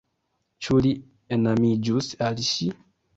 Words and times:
Ĉu 0.67 0.77
li 0.85 0.93
enamiĝus 1.37 2.09
al 2.29 2.41
ŝi? 2.49 2.71